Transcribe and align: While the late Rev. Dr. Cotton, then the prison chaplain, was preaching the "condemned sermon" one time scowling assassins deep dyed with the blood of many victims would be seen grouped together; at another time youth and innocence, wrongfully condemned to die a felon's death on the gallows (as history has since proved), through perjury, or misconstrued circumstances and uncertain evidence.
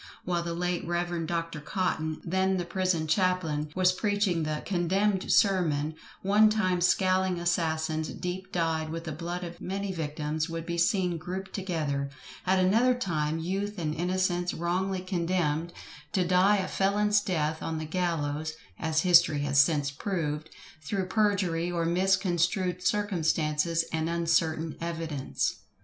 While 0.25 0.41
the 0.41 0.55
late 0.55 0.83
Rev. 0.87 1.27
Dr. 1.27 1.59
Cotton, 1.59 2.21
then 2.25 2.57
the 2.57 2.65
prison 2.65 3.05
chaplain, 3.05 3.69
was 3.75 3.91
preaching 3.91 4.41
the 4.41 4.63
"condemned 4.65 5.31
sermon" 5.31 5.93
one 6.23 6.49
time 6.49 6.81
scowling 6.81 7.39
assassins 7.39 8.09
deep 8.09 8.51
dyed 8.51 8.89
with 8.89 9.03
the 9.03 9.11
blood 9.11 9.43
of 9.43 9.61
many 9.61 9.91
victims 9.91 10.49
would 10.49 10.65
be 10.65 10.79
seen 10.79 11.19
grouped 11.19 11.53
together; 11.53 12.09
at 12.47 12.57
another 12.57 12.95
time 12.95 13.37
youth 13.37 13.77
and 13.77 13.93
innocence, 13.93 14.55
wrongfully 14.55 15.01
condemned 15.01 15.71
to 16.13 16.25
die 16.25 16.57
a 16.57 16.67
felon's 16.67 17.21
death 17.21 17.61
on 17.61 17.77
the 17.77 17.85
gallows 17.85 18.53
(as 18.79 19.01
history 19.01 19.41
has 19.41 19.59
since 19.59 19.91
proved), 19.91 20.49
through 20.81 21.05
perjury, 21.05 21.71
or 21.71 21.85
misconstrued 21.85 22.81
circumstances 22.81 23.85
and 23.93 24.09
uncertain 24.09 24.75
evidence. 24.81 25.57